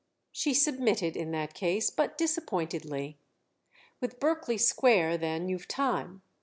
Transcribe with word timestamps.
She 0.31 0.55
submitted 0.55 1.15
in 1.15 1.29
that 1.29 1.53
case—but 1.53 2.17
disappointedly. 2.17 3.19
"With 3.99 4.19
Berkeley 4.19 4.57
Square 4.57 5.19
then 5.19 5.47
you've 5.47 5.67
time. 5.67 6.23